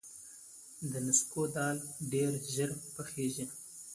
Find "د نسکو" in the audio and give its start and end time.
0.91-1.43